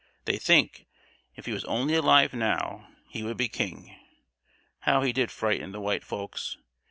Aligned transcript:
They 0.25 0.39
think, 0.39 0.87
if 1.35 1.45
he 1.45 1.51
was 1.51 1.63
only 1.65 1.93
alive 1.93 2.33
now, 2.33 2.87
he 3.09 3.21
would 3.21 3.37
be 3.37 3.47
king. 3.47 3.95
How 4.79 5.03
he 5.03 5.13
did 5.13 5.29
frighten 5.29 5.73
the 5.73 5.79
white 5.79 6.03
folks! 6.03 6.57